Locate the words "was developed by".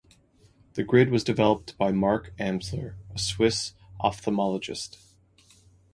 1.11-1.91